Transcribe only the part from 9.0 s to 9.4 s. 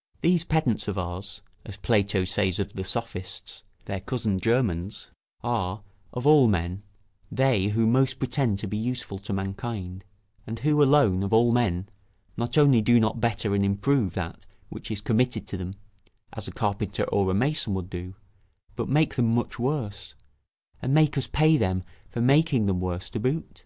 to